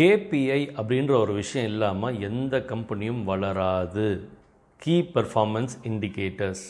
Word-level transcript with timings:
KPI 0.00 0.60
அப்படின்ற 0.80 1.10
ஒரு 1.10 1.32
விஷயம் 1.32 1.70
இல்லாமல் 1.70 2.20
எந்த 2.20 2.58
கம்பெனியும் 2.58 3.24
வளராது. 3.24 4.28
கீ 4.76 5.10
பர்ஃபார்மன்ஸ் 5.14 5.74
இண்டிகேட்டர்ஸ் 5.82 6.62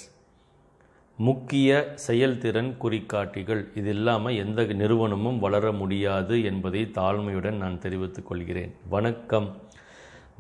முக்கிய 1.17 1.93
செயல்திறன் 1.95 2.77
குறிகாட்டிகள். 2.77 3.69
இது 3.75 3.89
இல்லாமல் 3.89 4.37
எந்த 4.37 4.65
நிறுவனமும் 4.65 5.39
வளர 5.39 5.73
முடியாது 5.73 6.45
என்பதை 6.45 6.91
தாழ்மையுடன் 6.95 7.57
நான் 7.57 7.79
தெரிவித்துக் 7.79 8.27
கொள்கிறேன். 8.27 8.75
வணக்கம். 8.89 9.57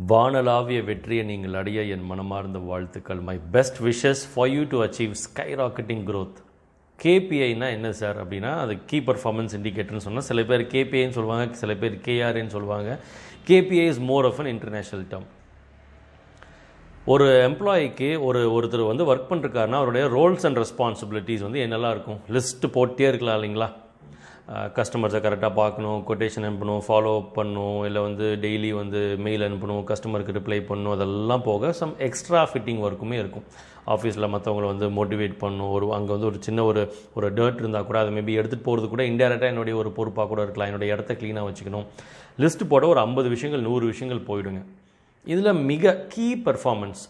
வானளாவிய 0.08 0.84
வெற்றியை 0.84 1.24
நீங்கள் 1.24 1.54
அடைய 1.54 1.82
என் 1.82 2.04
மனமார்ந்த 2.04 2.58
வாழ்த்துக்கள். 2.58 3.18
My 3.18 3.38
best 3.50 3.82
wishes 3.82 4.28
for 4.34 4.48
you 4.48 4.64
to 4.68 4.84
achieve 4.84 5.10
skyrocketing 5.54 6.06
growth 6.10 6.48
கேபிஐனா 7.04 7.68
என்ன 7.76 7.92
சார்? 7.92 8.28
அப்படின்னா 8.28 8.52
அது 8.58 8.78
கீ 8.86 8.98
பர்ஃபார்மன்ஸ் 8.98 9.54
இண்டிகேட்டர்னு 9.58 10.04
சொன்னால் 10.06 10.28
சில 10.30 10.42
பேர் 10.44 10.62
கேபிஐன்னு 10.72 11.16
சொல்லுவாங்க 11.18 11.54
சில 11.54 11.74
பேர் 11.74 12.00
கேஆர்ஏன்னு 12.06 12.54
சொல்லுவாங்க. 12.56 12.98
KPI 13.48 13.86
is 13.88 14.00
more 14.00 14.24
of 14.24 14.40
an 14.40 14.50
international 14.56 15.04
term 15.12 15.28
ஒரு 17.04 17.26
எம்ப்ளாயிக்கு 17.48 18.08
ஒரு 18.20 18.40
ஒருத்தர் 18.56 18.86
வந்து 18.86 19.14
ஒர்க் 19.14 19.30
பண்ணிருக்காருன்னா 19.30 19.78
அவருடைய 19.82 20.06
ரோல்ஸ் 20.06 20.46
அண்ட் 20.46 20.58
ரெஸ்பான்சிபிலிட்டிஸ் 20.58 21.46
வந்து 21.46 21.60
என்னெல்லாம் 21.66 21.90
இருக்கும்? 21.90 22.20
லிஸ்ட்டு 22.28 22.72
போட்டே 22.72 23.08
இருக்கலாம் 23.08 23.42
இல்லைங்களா? 23.42 23.68
கஸ்டமர்ஸை 24.76 25.18
கரெக்டாக 25.24 25.52
பார்க்கணும் 25.58 25.98
கொட்டேஷன் 26.08 26.46
அனுப்பணும் 26.46 26.80
ஃபாலோ 26.86 27.10
அப் 27.18 27.34
பண்ணணும் 27.36 27.82
இல்லை 27.88 28.00
வந்து 28.06 28.26
டெய்லி 28.44 28.70
வந்து 28.78 29.00
மெயில் 29.26 29.44
அனுப்பணும் 29.48 29.82
கஸ்டமருக்கு 29.90 30.34
ரிப்ளை 30.38 30.58
பண்ணணும் 30.70 30.94
அதெல்லாம் 30.96 31.44
போக 31.48 31.70
சம் 31.80 31.92
எக்ஸ்ட்ரா 32.06 32.40
ஃபிட்டிங் 32.52 32.80
ஒர்க்குமே 32.86 33.18
இருக்கும். 33.22 33.44
ஆஃபீஸில் 33.94 34.30
மற்றவங்கள 34.34 34.66
வந்து 34.72 34.88
மோட்டிவேட் 34.98 35.36
பண்ணணும் 35.42 35.70
ஒரு 35.76 35.86
அங்கே 35.98 36.12
வந்து 36.16 36.28
ஒரு 36.30 36.40
சின்ன 36.46 36.64
ஒரு 36.70 36.82
ஒரு 37.14 37.28
டர்ட் 37.38 37.62
இருந்தால் 37.62 37.88
கூட 37.90 37.98
அதை 38.02 38.12
மேபி 38.18 38.34
எடுத்துகிட்டு 38.40 38.68
போகிறது 38.68 38.88
கூட 38.94 39.04
இன்டெரக்டாக 39.12 39.52
என்னுடைய 39.54 39.76
ஒரு 39.82 39.92
பொறுப்பாக 39.98 40.28
கூட 40.32 40.42
இருக்கலாம். 40.46 40.70
என்னுடைய 40.72 40.94
இடத்த 40.96 41.14
க்ளீனாக 41.22 41.48
வச்சுக்கணும். 41.50 41.86
லிஸ்ட் 42.44 42.68
போட 42.74 42.86
ஒரு 42.86 43.00
ஐம்பது 43.06 43.28
விஷயங்கள் 43.36 43.66
நூறு 43.70 43.86
விஷயங்கள் 43.92 44.26
போயிடுங்க. 44.30 44.62
இதில் 45.32 45.62
மிக 45.72 45.94
கீ 46.14 46.28
பர்ஃபார்மன்ஸ் 46.48 47.02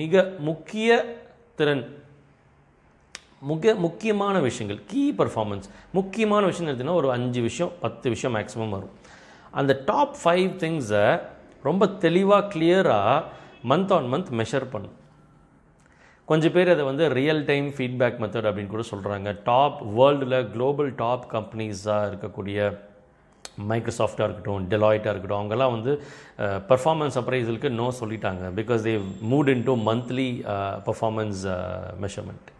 மிக 0.00 0.24
முக்கிய 0.48 0.88
திறன் 1.58 1.86
முக்கிய 3.50 3.72
முக்கியமான 3.86 4.36
விஷயங்கள் 4.48 4.80
கீ 4.90 5.02
பர்ஃபார்மன்ஸ் 5.20 5.66
முக்கியமான 5.98 6.42
விஷயம் 6.50 6.68
எடுத்தீங்கன்னா 6.70 7.00
ஒரு 7.02 7.10
அஞ்சு 7.16 7.40
விஷயம் 7.48 7.72
பத்து 7.84 8.06
விஷயம் 8.14 8.34
மேக்ஸிமம் 8.36 8.74
வரும். 8.76 8.94
அந்த 9.60 9.72
டாப் 9.90 10.16
ஃபைவ் 10.22 10.48
திங்ஸை 10.62 11.06
ரொம்ப 11.68 11.86
தெளிவாக 12.04 12.48
கிளியராக 12.52 13.22
மந்த் 13.70 13.92
ஆன் 13.96 14.08
மந்த் 14.14 14.32
மெஷர் 14.40 14.66
பண்ணும் 14.72 14.96
கொஞ்சம் 16.28 16.54
பேர் 16.56 16.72
அதை 16.72 16.84
வந்து 16.88 17.04
ரியல் 17.18 17.42
டைம் 17.50 17.66
ஃபீட்பேக் 17.76 18.18
மெத்தட் 18.22 18.48
அப்படின்னு 18.48 18.72
கூட 18.74 18.84
சொல்கிறாங்க 18.92 19.32
டாப் 19.50 19.78
வேர்ல்டில் 19.98 20.36
குளோபல் 20.54 20.90
டாப் 21.02 21.26
கம்பெனிஸாக 21.34 22.08
இருக்கக்கூடிய 22.10 22.58
மைக்ரோசாஃப்டாக 23.70 24.26
இருக்கட்டும் 24.28 24.66
டெலாய்ட்டாக 24.72 25.12
இருக்கட்டும் 25.14 25.40
அவங்கெல்லாம் 25.42 25.74
வந்து 25.76 25.92
பர்ஃபார்மன்ஸ் 26.72 27.18
அப்ரைசலுக்கு 27.22 27.70
நோ 27.80 27.86
சொல்லிட்டாங்க. 28.00 28.44
Because 28.60 28.82
they 28.88 28.96
moved 29.32 29.52
into 29.70 29.76
monthly 29.90 30.28
performance 30.88 31.42
measurement 32.04 32.50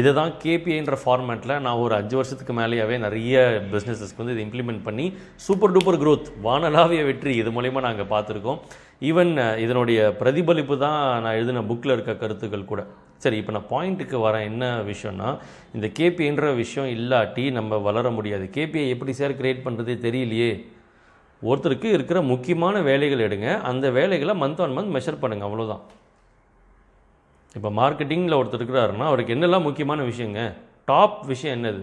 இதுதான் 0.00 0.30
கேபிஐன்ற 0.42 0.96
ஃபார்மேட்டில் 1.02 1.54
நான் 1.64 1.80
ஒரு 1.84 1.94
அஞ்சு 1.98 2.14
வருஷத்துக்கு 2.18 2.52
மேலேயாவே 2.58 2.96
நிறைய 2.98 3.40
பிஸ்னஸஸ்க்கு 3.72 4.20
வந்து 4.22 4.34
இதை 4.34 4.44
இம்ப்ளிமெண்ட் 4.46 4.82
பண்ணி 4.86 5.06
சூப்பர் 5.46 5.72
டூப்பர் 5.74 5.98
க்ரோத் 6.02 6.28
வானலாவிய 6.46 7.02
வெற்றி 7.08 7.32
இது 7.40 7.50
மூலயமா 7.56 7.80
நாங்கள் 7.86 8.10
பார்த்துருக்கோம். 8.14 8.58
ஈவன் 9.08 9.32
இதனுடைய 9.64 10.00
பிரதிபலிப்பு 10.20 10.74
தான் 10.84 10.98
நான் 11.22 11.36
எழுதின 11.38 11.64
புக்கில் 11.70 11.94
இருக்க 11.96 12.14
கருத்துக்கள் 12.22 12.70
கூட. 12.72 12.82
சரி 13.24 13.36
இப்போ 13.40 13.52
நான் 13.56 13.70
பாயிண்ட்டுக்கு 13.74 14.16
வரேன். 14.26 14.46
என்ன 14.50 14.64
விஷயம்னா 14.90 15.30
இந்த 15.76 15.86
கேபிஐன்ற 15.98 16.54
விஷயம் 16.62 16.90
இல்லாட்டி 16.96 17.44
நம்ம 17.58 17.78
வளர 17.88 18.10
முடியாது. 18.18 18.46
கேபிஐ 18.56 18.86
எப்படி 18.94 19.12
சார் 19.20 19.38
கிரியேட் 19.40 19.66
பண்ணுறதே 19.66 19.96
தெரியலையே. 20.06 20.52
ஒருத்தருக்கு 21.42 21.88
இருக்கிற 21.96 22.18
முக்கியமான 22.32 22.80
வேலைகள் 22.90 23.26
எடுங்க. 23.28 23.48
அந்த 23.70 23.86
வேலைகளை 23.98 24.34
மந்த் 24.42 24.62
ஆன் 24.64 24.76
மந்த் 24.78 24.94
மெஷர் 24.96 25.22
பண்ணுங்கள் 25.24 25.48
அவ்வளோதான் 25.48 25.84
இப்போ 27.56 27.70
மார்க்கெட்டிங்கில் 27.78 28.38
ஒருத்தர் 28.40 28.60
இருக்கிறாருன்னா 28.60 29.06
அவருக்கு 29.10 29.34
என்னெல்லாம் 29.36 29.66
முக்கியமான 29.68 30.02
விஷயங்க? 30.10 30.42
டாப் 30.90 31.16
விஷயம் 31.30 31.56
என்னது? 31.56 31.82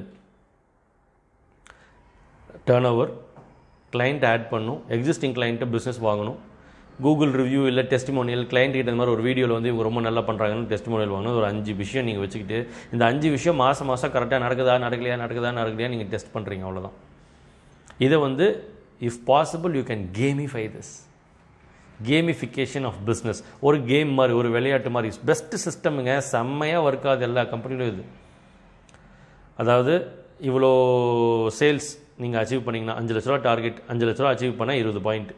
டேர்ன் 2.68 2.88
ஓவர் 2.92 3.12
கிளைண்ட் 3.94 4.26
ஆட் 4.32 4.48
பண்ணும். 4.54 4.80
எக்ஸிஸ்டிங் 4.96 5.36
கிளைண்ட்டை 5.38 5.68
பிஸ்னஸ் 5.76 6.00
வாங்கணும். 6.08 6.40
கூகுள் 7.04 7.34
ரிவ்யூ 7.42 7.62
இல்லை 7.72 7.84
டெஸ்டிமோனியல் 7.92 8.46
கிளைண்ட் 8.52 8.76
கிட்ட 8.78 8.92
இந்த 8.92 9.00
மாதிரி 9.02 9.16
ஒரு 9.18 9.24
வீடியோவில் 9.28 9.56
வந்து 9.58 9.70
இவங்க 9.72 9.86
ரொம்ப 9.88 10.02
நல்லா 10.08 10.22
பண்ணுறாங்கன்னு 10.30 10.72
டெஸ்டிமோனியல் 10.72 11.14
வாங்கணும். 11.14 11.38
ஒரு 11.40 11.48
அஞ்சு 11.52 11.74
விஷயம் 11.82 12.08
நீங்கள் 12.08 12.24
வச்சுக்கிட்டு 12.26 12.58
இந்த 12.94 13.04
அஞ்சு 13.12 13.30
விஷயம் 13.36 13.62
மாதம் 13.64 13.90
மாதம் 13.92 14.14
கரெக்டாக 14.16 14.42
நடக்குதா 14.46 14.76
நடக்கலையா 14.86 15.18
நடக்குதா 15.24 15.52
நடக்கலையா 15.62 15.92
நீங்கள் 15.94 16.12
டெஸ்ட் 16.14 16.34
பண்ணுறீங்க 16.36 16.66
அவ்வளோதான் 16.70 16.98
இதை 18.08 18.20
வந்து 18.28 18.48
if 19.10 19.22
possible 19.32 19.78
you 19.80 19.84
can 19.92 20.06
gamify 20.20 20.66
this 20.76 20.92
gamification 22.08 22.86
of 22.90 23.00
business 23.10 23.42
ஒரு 23.68 23.78
கேம் 23.92 24.12
மாதிரி 24.18 24.34
ஒரு 24.42 24.50
விளையாட்டு 24.56 24.90
மாதிரி. 24.96 25.10
பெஸ்ட் 25.30 25.56
சிஸ்டமுங்க 25.66 26.14
செம்மையாக 26.34 26.86
ஒர்க் 26.88 27.08
ஆகுது 27.12 27.26
எல்லா 27.30 27.44
கம்பெனிலும் 27.54 27.92
இது. 27.94 28.04
அதாவது 29.62 29.94
இவ்வளோ 30.50 30.72
சேல்ஸ் 31.60 31.90
நீங்கள் 32.24 32.42
அச்சீவ் 32.42 32.66
பண்ணிங்கன்னா 32.66 32.96
அஞ்சு 33.00 33.14
லட்ச 33.16 33.30
ரூபா 33.32 33.42
டார்கெட் 33.50 33.80
அஞ்சு 33.92 34.06
லட்ச 34.08 34.22
ரூபா 34.24 34.34
அச்சீவ் 34.36 34.60
பண்ணால் 34.60 34.80
இருபது 34.82 35.02
பாயிண்ட் 35.08 35.34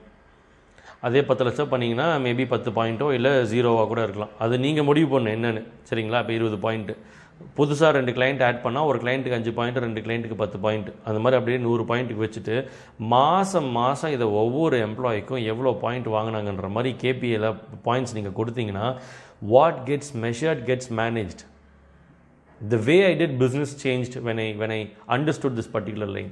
அதே 1.08 1.22
பத்து 1.30 1.44
லட்சம் 1.46 1.72
பண்ணிங்கன்னா 1.72 2.08
மேபி 2.26 2.46
பத்து 2.48 2.70
பாயிண்ட்டோ 2.72 3.08
இல்லை 3.18 3.32
ஜீரோவாக 3.54 3.88
கூட 3.92 4.02
இருக்கலாம். 4.08 4.34
அது 4.44 4.56
நீங்கள் 4.66 4.88
முடிவு 4.90 5.08
பண்ணு 5.14 5.30
என்னென்னு. 5.38 5.62
சரிங்களா? 5.90 6.20
இப்போ 6.24 6.34
இருபது 6.40 6.58
பாயிண்ட்டு 6.66 6.96
புதுசாக 7.57 7.91
ரெண்டு 7.97 8.12
கிளைண்ட் 8.18 8.44
ஆட் 8.47 8.62
பண்ணால் 8.66 8.88
ஒரு 8.90 9.00
கிளைண்ட்டுக்கு 9.03 9.38
அஞ்சு 9.38 9.52
பாயிண்ட் 9.59 9.79
ரெண்டு 9.85 10.03
கிளைண்ட்டுக்கு 10.06 10.38
பத்து 10.41 10.57
பாயிண்ட் 10.66 10.90
அந்த 11.07 11.19
மாதிரி 11.24 11.38
அப்படியே 11.40 11.59
நூறு 11.66 11.84
பாயிண்ட்டுக்கு 11.91 12.25
வச்சுட்டு 12.25 12.56
மாதம் 13.13 13.69
மாதம் 13.79 14.13
இதை 14.16 14.28
ஒவ்வொரு 14.41 14.78
எம்ப்ளாய்க்கும் 14.88 15.44
எவ்வளோ 15.53 15.74
பாயிண்ட் 15.85 16.09
வாங்கினாங்கன்ற 16.18 16.69
மாதிரி 16.75 16.91
கேபிஏல 17.06 17.50
பாயிண்ட்ஸ் 17.88 18.16
நீங்கள் 18.19 18.38
கொடுத்தீங்கன்னா 18.41 18.85
what 19.53 19.81
gets 19.90 20.13
measured 20.28 20.63
gets 20.69 20.91
managed 21.02 21.44
the 22.62 22.79
way 22.90 22.97
I 23.09 23.13
did 23.24 23.35
business 23.44 23.75
changed 23.84 24.18
when 24.29 24.41
I 24.47 24.50
when 24.63 24.75
I 24.79 24.81
understood 25.18 25.58
this 25.59 25.72
particular 25.78 26.13
line 26.18 26.31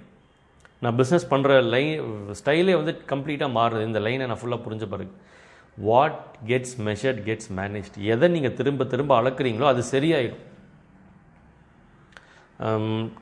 நான் 0.84 0.98
பிஸ்னஸ் 1.00 1.26
பண்ணுற 1.32 1.54
லைன் 1.74 1.96
ஸ்டைலே 2.40 2.74
வந்து 2.82 2.94
கம்ப்ளீட்டாக 3.10 3.52
மாறுது. 3.58 3.82
இந்த 3.88 4.00
லைனை 4.06 4.26
நான் 4.32 4.40
ஃபுல்லாக 4.42 4.62
புரிஞ்ச 4.66 4.86
பிறகு. 4.94 5.12
What 5.88 6.20
gets 6.50 6.76
measured 6.88 7.20
gets 7.28 7.50
managed 7.58 7.98
எதை 8.14 8.28
நீங்கள் 8.36 8.56
திரும்ப 8.60 8.86
திரும்ப 8.94 9.12
அளக்குறீங்களோ 9.22 9.68
அது 9.72 9.82
சரியாயிடும். 9.94 10.44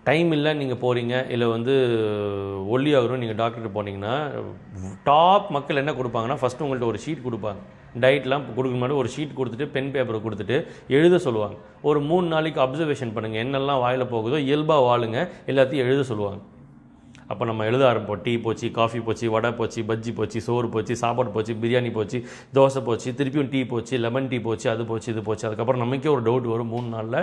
டைம் 0.08 0.30
இல்லை 0.36 0.52
நீங்கள் 0.60 0.80
போகிறீங்க 0.84 1.16
இல்லை 1.34 1.48
வந்து 1.56 1.74
ஒல்லி 2.76 2.92
ஆகுறோம் 3.00 3.22
நீங்கள் 3.24 3.40
டாக்டர்கிட்ட 3.42 3.72
போனீங்கன்னா 3.76 4.16
டாப் 5.10 5.48
மக்கள் 5.56 5.82
என்ன 5.82 5.92
கொடுப்பாங்கன்னா 6.00 6.38
ஃபஸ்ட்டு 6.42 6.64
உங்கள்கிட்ட 6.66 6.92
ஒரு 6.94 7.02
ஷீட் 7.06 7.26
கொடுப்பாங்க. 7.28 7.62
டயட்லாம் 8.04 8.46
கொடுக்க 8.58 8.82
மாதிரி 8.82 8.98
ஒரு 9.02 9.10
ஷீட் 9.16 9.38
கொடுத்துட்டு 9.38 9.68
பென் 9.76 9.94
பேப்பரை 9.94 10.20
கொடுத்துட்டு 10.24 10.58
எழுத 10.98 11.20
சொல்லுவாங்க. 11.28 11.58
ஒரு 11.90 12.00
மூணு 12.10 12.28
நாளைக்கு 12.34 12.60
அப்சர்வேஷன் 12.66 13.16
பண்ணுங்கள் 13.16 13.44
என்னெல்லாம் 13.46 13.82
வாயில் 13.86 14.12
போகுதோ 14.14 14.40
இயல்பாக 14.50 14.88
வாழுங்க 14.90 15.20
எல்லாத்தையும் 15.52 15.86
எழுத 15.88 16.04
சொல்லுவாங்க. 16.12 16.42
அப்போ 17.32 17.44
நம்ம 17.50 17.66
எழுத 17.70 17.84
ஆரம்பிப்போம். 17.90 18.22
டீ 18.26 18.34
போச்சு 18.46 18.68
காஃபி 18.78 19.00
போச்சு 19.08 19.26
வடை 19.34 19.50
போச்சு 19.60 19.80
பஜ்ஜி 19.90 20.12
போச்சு 20.20 20.40
சோறு 20.48 20.68
போச்சு 20.76 20.94
சாப்பாடு 21.02 21.30
போச்சு 21.36 21.54
பிரியாணி 21.64 21.92
போச்சு 21.98 22.20
தோசை 22.58 22.82
போச்சு 22.90 23.12
திருப்பியும் 23.20 23.50
டீ 23.54 23.62
போச்சு 23.74 23.98
லெமன் 24.06 24.30
டீ 24.32 24.38
போச்சு 24.48 24.68
அது 24.74 24.86
போச்சு 24.92 25.10
இது 25.14 25.24
போச்சு. 25.30 25.46
அதுக்கப்புறம் 25.48 25.84
நமக்கே 25.84 26.12
ஒரு 26.16 26.24
டவுட் 26.28 26.50
வரும் 26.54 26.72
மூணு 26.76 26.88
நாளில் 26.96 27.20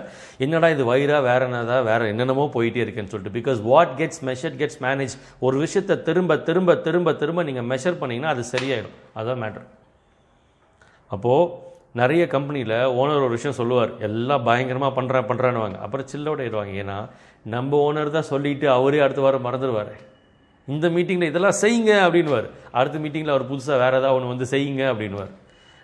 என்னடா 0.46 0.70
இது 0.76 0.84
வயிறா 0.92 1.20
வேற 1.30 1.40
என்னதா 1.50 1.78
வேற 1.90 2.00
என்னென்னமோ 2.12 2.46
போயிட்டே 2.56 2.82
இருக்கேன்னு 2.86 3.12
சொல்லிட்டு. 3.14 3.38
Because 3.38 3.62
what 3.70 3.94
gets 4.00 4.22
measure 4.30 4.58
gets 4.62 4.80
manage 4.86 5.14
ஒரு 5.46 5.58
விஷயத்தை 5.64 5.96
திரும்ப 6.10 6.36
திரும்ப 6.50 6.76
திரும்ப 6.88 7.14
திரும்ப 7.22 7.44
நீங்கள் 7.50 7.68
மெஷர் 7.72 8.00
பண்ணிங்கன்னா 8.02 8.32
அது 8.34 8.44
சரியாயிடும். 8.54 8.96
அதுதான் 9.14 9.42
மேட்ரு 9.44 9.64
அப்போது 11.14 11.72
நிறைய 12.00 12.22
கம்பெனியில் 12.32 12.76
ஓனர் 13.00 13.24
ஒரு 13.26 13.34
விஷயம் 13.36 13.58
சொல்லுவார் 13.58 13.92
எல்லாம் 14.06 14.46
பயங்கரமாக 14.48 14.92
பண்ணுறேன் 14.96 15.28
பண்ணுறான்னுவாங்க 15.28 15.78
அப்புறம் 15.84 16.08
சில்லோட 16.12 16.42
ஆயிடுவாங்க 16.44 16.74
ஏன்னா 16.82 16.98
நம்ம 17.54 17.76
ஓனர் 17.88 18.16
தான் 18.16 18.30
சொல்லிட்டு 18.32 18.66
அவரே 18.78 19.00
அடுத்த 19.04 19.22
வாரம் 19.24 19.46
மறந்துடுவார். 19.46 19.92
இந்த 20.68 20.86
மீட்டிங்கில் 20.94 21.30
இதெல்லாம் 21.30 21.60
செய்யுங்க 21.62 21.92
அப்படின்வார் 22.06 22.48
அடுத்த 22.78 22.98
மீட்டிங்கில் 23.04 23.34
அவர் 23.34 23.50
புதுசாக 23.50 23.78
வேறு 23.82 23.98
ஏதாவது 24.00 24.16
ஒன்று 24.16 24.32
வந்து 24.32 24.46
செய்யுங்க 24.54 24.82
அப்படின்வார் 24.92 25.32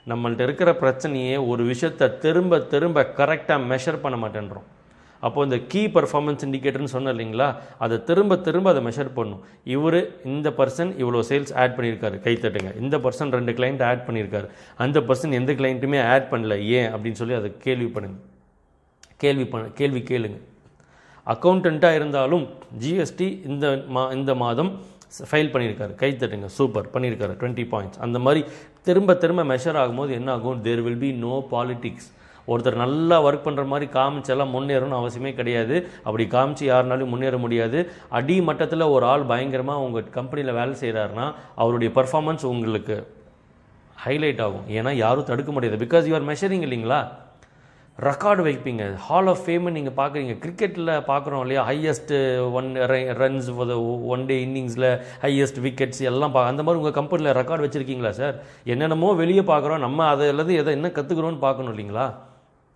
நம்மள்ட்ட 0.06 0.46
இருக்கிற 0.48 0.70
பிரச்சனையே 0.82 1.34
ஒரு 1.52 1.62
விஷயத்தை 1.72 2.06
திரும்ப 2.24 2.60
திரும்ப 2.74 3.02
கரெக்டாக 3.18 3.66
மெஷர் 3.72 4.02
பண்ண 4.04 4.16
மாட்டேன்றோம். 4.22 4.68
அப்போ 5.20 5.42
இந்த 5.42 5.58
கீ 5.72 5.86
பர்ஃபார்மன்ஸ் 5.86 6.44
இண்டிகேட்டர்னு 6.46 6.92
சொன்னேன் 6.94 7.14
இல்லைங்களா 7.16 7.48
அதை 7.78 7.96
திரும்ப 8.04 8.36
திரும்ப 8.46 8.70
அதை 8.70 8.82
மெஷர் 8.86 9.10
பண்ணும். 9.14 9.40
இவர் 9.64 10.00
இந்த 10.24 10.50
பர்சன் 10.50 10.92
இவ்வளோ 11.02 11.20
சேல்ஸ் 11.30 11.54
ஆட் 11.62 11.76
பண்ணியிருக்காரு. 11.78 12.18
கைத்தட்டுங்க 12.26 12.70
இந்த 12.82 12.98
பர்சன் 12.98 13.32
ரெண்டு 13.38 13.52
கிளைண்ட் 13.52 13.82
ஆட் 13.90 14.04
பண்ணியிருக்காரு. 14.08 14.48
அந்த 14.76 15.00
பர்சன் 15.00 15.36
எந்த 15.40 15.52
கிளைண்ட்டுமே 15.52 16.00
ஆட் 16.14 16.28
பண்ணல. 16.30 16.56
ஏன்? 16.78 16.88
அப்படின்னு 16.94 17.20
சொல்லி 17.22 17.34
அதை 17.34 17.50
கேள்வி 17.66 17.86
பண்ணுங்க. 17.86 18.18
கேள்வி 19.16 19.44
பண்ண 19.46 19.66
கேள்வி 19.80 20.00
கேளுங்க. 20.10 20.38
அக்கௌண்டண்ட்டாக 21.26 21.94
இருந்தாலும் 21.94 22.44
ஜிஎஸ்டி 22.82 23.46
இந்த 23.46 23.66
மா 23.88 24.10
இந்த 24.18 24.34
மாதம் 24.34 24.70
ஃபைல் 25.30 25.52
பண்ணியிருக்காரு. 25.52 25.92
கைத்தட்டுங்க 26.02 26.48
சூப்பர் 26.58 26.88
பண்ணியிருக்காரு. 26.94 27.34
டுவெண்ட்டி 27.40 27.66
பாயிண்ட்ஸ் 27.72 28.00
அந்த 28.06 28.18
மாதிரி 28.18 28.42
திரும்ப 28.82 29.14
திரும்ப 29.14 29.44
மெஷர் 29.44 29.78
ஆகும்போது 29.82 30.10
என்ன 30.10 30.32
ஆகும்? 30.32 30.60
There 30.62 30.82
will 30.86 31.02
be 31.04 31.12
no 31.12 31.34
politics 31.50 32.08
ஒருத்தர் 32.52 32.82
நல்லா 32.84 33.16
ஒர்க் 33.26 33.46
பண்ணுற 33.46 33.64
மாதிரி 33.72 33.88
காமிச்செல்லாம் 33.98 34.52
முன்னேறணும்னு 34.56 35.00
அவசியமே 35.00 35.32
கிடையாது. 35.40 35.76
அப்படி 36.06 36.26
காமிச்சு 36.36 36.66
யாருனாலும் 36.72 37.12
முன்னேற 37.14 37.38
முடியாது. 37.44 37.78
அடி 38.18 38.36
மட்டத்தில் 38.50 38.92
ஒரு 38.96 39.06
ஆள் 39.12 39.30
பயங்கரமாக 39.32 39.86
உங்கள் 39.86 40.12
கம்பெனியில் 40.18 40.58
வேலை 40.60 40.76
செய்கிறாருன்னா 40.82 41.28
அவருடைய 41.62 41.90
பர்ஃபார்மன்ஸ் 42.00 42.46
உங்களுக்கு 42.54 42.98
ஹைலைட் 44.04 44.44
ஆகும். 44.44 44.68
ஏன்னா 44.78 44.92
யாரும் 45.04 45.30
தடுக்க 45.32 45.50
முடியாது. 45.56 45.82
பிகாஸ் 45.86 46.06
யூ 46.10 46.14
ஆர் 46.18 46.30
மெஷரிங் 46.30 46.64
இல்லைங்களா? 46.66 47.00
ரெக்கார்டு 47.98 48.42
வைப்பீங்க. 48.46 48.82
ஹால் 49.06 49.28
ஆஃப் 49.32 49.42
ஃபேமை 49.44 49.70
நீங்கள் 49.76 49.96
பார்க்குறீங்க 49.98 50.34
கிரிக்கெட்டில் 50.44 50.90
பார்க்குறோம் 51.08 51.42
இல்லையா? 51.44 51.62
Highest 51.70 52.18
one 52.58 52.68
runs 53.20 53.50
one 54.14 54.24
day 54.30 54.36
இன்னிங்ஸில் 54.46 54.88
ஹையஸ்ட் 55.24 55.60
விக்கெட்ஸ் 55.66 56.02
எல்லாம் 56.10 56.34
பா 56.36 56.46
அந்த 56.52 56.64
மாதிரி 56.66 56.80
உங்கள் 56.82 56.96
கம்பெனியில் 57.00 57.36
ரெக்கார்டு 57.40 57.66
வச்சுருக்கீங்களா 57.66 58.12
சார் 58.20 58.38
என்னென்னமோ 58.74 59.10
வெளியே 59.22 59.44
பார்க்குறோம் 59.52 59.84
நம்ம 59.86 60.06
அதை 60.14 60.28
அல்லது 60.34 60.54
எதை 60.62 60.74
என்ன 60.78 60.90
கற்றுக்குறோன்னு 60.98 61.44
பார்க்கணும் 61.46 61.72
இல்லைங்களா? 61.74 62.06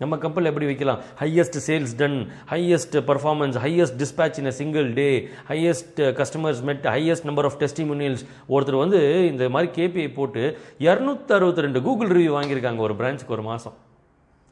நம்ம 0.01 0.15
கப்பல் 0.17 0.49
எப்படி 0.51 0.67
வைக்கலாம்? 0.69 1.01
Highest 1.21 1.59
sales 1.67 1.93
done 1.97 2.17
highest 2.53 2.97
performance 3.11 3.57
highest 3.65 3.97
dispatch 4.03 4.39
in 4.41 4.51
a 4.53 4.55
single 4.61 4.89
day 4.95 5.07
highest 5.51 6.01
customers 6.21 6.63
met 6.69 6.87
highest 6.95 7.27
number 7.31 7.49
of 7.51 7.59
testimonials 7.61 8.25
ஒருத்தர் 8.49 8.83
வந்து 8.83 9.01
இந்த 9.33 9.49
மாதிரி 9.49 9.71
கேபிஐ 9.79 10.09
போட்டு 10.13 10.43
இரநூத்தி 10.89 11.35
அறுபத்தி 11.39 11.67
ரெண்டு 11.67 11.83
கூகுள் 11.83 12.15
ரிவ்யூ 12.17 12.33
வாங்கியிருக்காங்க 12.39 12.83
ஒரு 12.89 12.97
பிரான்ச்சுக்கு 13.01 13.37
ஒரு 13.39 13.45
மாதம் 13.51 13.77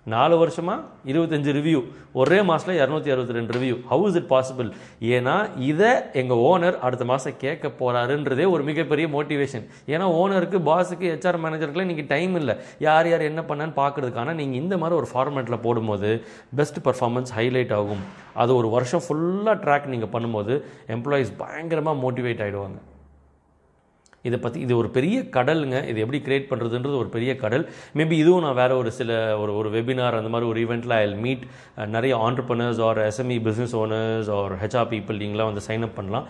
நாலு 0.06 0.34
வருஷமாக 0.38 1.10
இருபத்தஞ்சு 1.10 1.50
ரிவ்யூ 1.56 1.80
ஒரே 2.20 2.38
மாதத்தில் 2.48 2.78
இரநூத்தி 2.78 3.10
அறுபத்தி 3.14 3.36
ரெண்டு 3.36 3.52
review 3.56 3.74
how 3.90 4.06
is 4.08 4.16
it 4.20 4.28
possible 4.32 4.68
ஏன்னா 5.16 5.34
இதை 5.68 5.90
எங்கள் 6.20 6.42
ஓனர் 6.48 6.76
அடுத்த 6.86 7.04
மாதம் 7.10 7.38
கேட்க 7.44 7.68
போகிறாருன்றதே 7.80 8.46
ஒரு 8.54 8.62
மிகப்பெரிய 8.70 9.08
மோட்டிவேஷன் 9.16 9.64
ஏன்னா 9.92 10.08
ஓனருக்கு 10.20 10.60
பாஸுக்கு 10.70 11.06
ஹெச்ஆர் 11.12 11.40
மேனேஜருக்குலாம் 11.44 11.88
இன்றைக்கி 11.88 12.06
டைம் 12.14 12.34
இல்லை. 12.40 12.56
யார் 12.86 13.10
யார் 13.12 13.28
என்ன 13.30 13.42
பண்ணான்னு 13.50 13.78
பார்க்கறதுக்கான 13.82 14.34
நீங்கள் 14.40 14.62
இந்த 14.62 14.76
மாதிரி 14.82 15.00
ஒரு 15.00 15.10
ஃபார்மேட்டில் 15.12 15.64
போடும்போது 15.66 16.10
பெஸ்ட் 16.60 16.80
பர்ஃபார்மன்ஸ் 16.88 17.34
ஹைலைட் 17.38 17.74
ஆகும். 17.80 18.02
அது 18.42 18.52
ஒரு 18.60 18.70
வருஷம் 18.76 19.04
ஃபுல்லாக 19.08 19.56
ட்ராக் 19.66 19.92
நீங்கள் 19.94 20.14
பண்ணும்போது 20.16 20.54
எம்ப்ளாயீஸ் 20.96 21.32
பயங்கரமாக 21.44 22.02
மோட்டிவேட் 22.06 22.42
ஆகிடுவாங்க 22.46 22.80
இதை 24.28 24.38
பற்றி 24.42 24.58
இது 24.64 24.74
ஒரு 24.80 24.88
பெரிய 24.96 25.16
கடலுங்க. 25.36 25.76
இது 25.90 25.98
எப்படி 26.04 26.20
கிரியேட் 26.26 26.48
பண்ணுறதுன்றது 26.50 26.96
ஒரு 27.02 27.10
பெரிய 27.14 27.32
கடல். 27.44 27.64
மேபி 27.98 28.16
இதுவும் 28.22 28.44
நான் 28.46 28.58
வேறு 28.60 28.74
ஒரு 28.82 28.90
சில 28.98 29.10
ஒரு 29.42 29.52
ஒரு 29.60 29.68
வெபினார் 29.76 30.16
அந்த 30.18 30.30
மாதிரி 30.34 30.48
ஒரு 30.52 30.60
ஈவெண்ட்டில் 30.64 30.94
ஐ 30.98 31.02
மீட் 31.26 31.44
நிறைய 31.96 32.14
entrepreneurs 32.26 32.80
or 32.88 33.00
SME 33.06 33.38
business 33.46 33.74
owners 33.82 34.30
or 34.38 34.52
HR 34.62 34.88
people 34.92 35.20
நீங்களாம் 35.22 35.50
வந்து 35.50 35.64
சைன் 35.68 35.86
அப் 35.86 35.96
பண்ணலாம். 35.98 36.26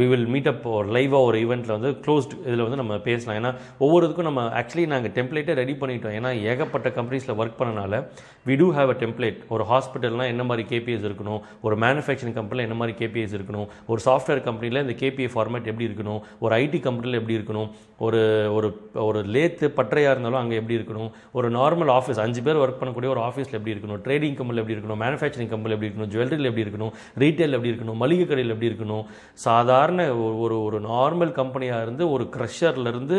வி 0.00 0.06
வில் 0.12 0.28
மீட் 0.34 0.50
அப் 0.52 0.66
ஒரு 0.76 0.88
லைவாக 0.96 1.28
ஒரு 1.30 1.38
ஈவெண்ட்டில் 1.44 1.74
வந்து 1.76 1.92
க்ளோஸ்ட் 2.04 2.36
இதில் 2.48 2.64
வந்து 2.66 2.80
நம்ம 2.82 2.98
பேசலாம். 3.08 3.38
ஏன்னா 3.40 3.52
ஒவ்வொருத்துக்கும் 3.84 4.28
நம்ம 4.30 4.44
ஆக்சுவலி 4.60 4.86
நாங்கள் 4.94 5.14
டெம்ப்ளேட்டே 5.18 5.56
ரெடி 5.62 5.76
பண்ணிட்டோம். 5.82 6.14
ஏன்னா 6.20 6.32
ஏகப்பட்ட 6.52 6.88
கம்பெனிஸில் 7.00 7.36
ஒர்க் 7.40 7.58
பண்ணனால 7.62 8.02
we 8.48 8.54
do 8.62 8.68
have 8.78 8.92
a 8.94 8.98
template 9.02 9.40
ஒரு 9.54 9.66
ஹாஸ்பிட்டல்னால் 9.72 10.30
என்ன 10.34 10.42
மாதிரி 10.50 10.66
கேபிஎஸ் 10.72 11.04
இருக்கணும்? 11.10 11.40
ஒரு 11.66 11.74
மேனுஃபேக்சரிங் 11.86 12.38
கம்பெனியில் 12.38 12.66
என்ன 12.68 12.78
மாதிரி 12.82 12.96
கேபிஎஸ் 13.02 13.36
இருக்கணும்? 13.38 13.68
ஒரு 13.90 14.00
சாஃப்ட்வேர் 14.06 14.46
கம்பெனியில் 14.48 14.82
இந்த 14.86 14.96
கேபிஐ 15.02 15.28
ஃபார்மேட் 15.34 15.68
எப்படி 15.72 15.88
இருக்கணும்? 15.90 16.22
ஒரு 16.44 16.54
ஐடி 16.62 16.80
கம்பெனி 16.80 16.98
கம்ப்யூட்டரில் 17.00 17.20
எப்படி 17.20 17.38
இருக்கணும்? 17.38 17.70
ஒரு 18.06 18.20
ஒரு 18.56 18.68
ஒரு 19.06 19.20
லேத்து 19.34 19.66
பட்டறையாக 19.78 20.12
இருந்தாலும் 20.14 20.40
அங்கே 20.40 20.56
எப்படி 20.60 20.76
இருக்கணும்? 20.78 21.10
ஒரு 21.38 21.46
நார்மல் 21.56 21.90
ஆஃபீஸ் 21.96 22.20
அஞ்சு 22.24 22.40
பேர் 22.46 22.60
ஒர்க் 22.62 22.78
பண்ணக்கூடிய 22.80 23.08
ஒரு 23.14 23.22
ஆஃபீஸில் 23.28 23.56
எப்படி 23.58 23.72
இருக்கணும்? 23.74 24.00
ட்ரேடிங் 24.04 24.36
கம்பெனியில் 24.38 24.62
எப்படி 24.62 24.76
இருக்கணும்? 24.76 25.00
மேனுஃபேக்சரிங் 25.04 25.50
கம்பெனியில் 25.52 25.76
எப்படி 25.76 25.88
இருக்கணும்? 25.88 26.10
ஜுவல்லரியில் 26.14 26.50
எப்படி 26.50 26.64
இருக்கணும்? 26.66 26.92
ரீட்டைல் 27.22 27.56
எப்படி 27.56 27.70
இருக்கணும்? 27.72 27.98
மளிகை 28.02 28.24
கடையில் 28.30 28.54
எப்படி 28.54 28.70
இருக்கணும்? 28.70 29.04
சாதாரண 29.46 30.06
ஒரு 30.44 30.56
ஒரு 30.66 30.80
நார்மல் 30.90 31.34
கம்பெனியாக 31.40 31.84
இருந்து 31.86 32.06
ஒரு 32.14 32.26
க்ரஷர்லேருந்து 32.36 33.18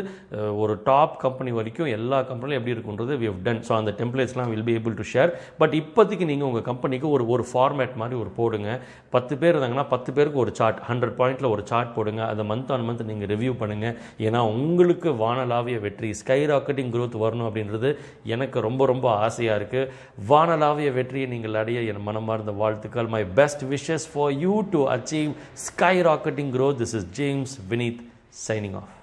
ஒரு 0.64 0.76
டாப் 0.90 1.16
கம்பெனி 1.26 1.54
வரைக்கும் 1.60 1.92
எல்லா 1.98 2.20
கம்பெனிலையும் 2.32 2.62
எப்படி 2.62 2.76
இருக்குன்றது 2.78 3.20
வி 3.24 3.30
ஹவ் 3.32 3.44
டன் 3.50 3.62
ஸோ 3.70 3.76
அந்த 3.82 3.94
டெம்ப்ளேட்ஸ்லாம் 4.02 4.52
will 4.54 4.68
be 4.72 4.76
able 4.80 4.98
to 5.02 5.08
share 5.14 5.32
but 5.62 5.76
இப்போதைக்கு 5.82 6.28
நீங்கள் 6.32 6.50
உங்கள் 6.52 6.68
கம்பெனிக்கு 6.72 7.08
ஒரு 7.16 7.24
ஒரு 7.36 7.46
ஃபார்மேட் 7.52 7.96
மாதிரி 8.04 8.18
ஒரு 8.24 8.32
போடுங்க. 8.40 8.70
பத்து 9.18 9.34
பேர் 9.42 9.54
இருந்தாங்கன்னா 9.56 9.88
பத்து 9.96 10.10
பேருக்கு 10.18 10.44
ஒரு 10.46 10.54
சார்ட் 10.60 10.82
ஹண்ட்ரட் 10.90 11.16
பாயிண்ட்டில் 11.22 11.52
ஒரு 11.56 11.64
சார்ட் 11.72 11.96
போடுங்க. 11.98 12.22
அதை 12.32 12.44
மந்த் 12.52 12.72
ஆன் 12.74 12.86
மந்த் 12.90 13.08
நீங்கள் 13.12 13.30
ரிவ்யூ 13.34 13.54
பண்ணுங்கள் 13.62 13.71
ஏன்னா 14.28 14.40
உங்களுக்கு 14.54 15.10
வானலாவிய 15.10 15.80
வெற்றி 15.80 16.14
ஸ்கை 16.14 16.46
ராக்கெட்டிங் 16.46 16.94
குரோத் 16.96 17.18
வரணும் 17.24 17.48
அப்படின்றது 17.50 17.98
எனக்கு 18.24 18.60
ரொம்ப 18.62 18.86
ரொம்ப 18.86 19.16
ஆசையாக 19.28 19.60
இருக்குது 19.60 19.90
வானலாவிய 20.30 20.94
வெற்றியை 20.94 21.28
நீங்கள் 21.30 21.54
அடைய 21.54 21.82
என் 21.82 22.02
மனமார்ந்த 22.02 22.52
வாழ்த்துக்கள். 22.52 23.08
My 23.08 23.24
best 23.24 23.66
wishes 23.74 24.08
for 24.14 24.34
you 24.46 24.62
to 24.72 24.90
achieve 24.96 25.32
skyrocketing 26.02 26.52
growth 26.58 26.82
this 26.84 26.98
is 27.02 27.10
James 27.22 27.60
Vineeth 27.70 28.02
signing 28.48 28.76
off 28.82 29.01